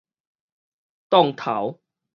[1.11, 1.79] 擋頭